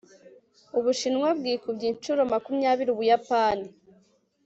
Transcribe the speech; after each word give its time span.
ubushinwa 0.77 1.27
bwikubye 1.39 1.85
inshuro 1.93 2.21
makumyabiri 2.31 2.89
ubuyapani 2.91 3.67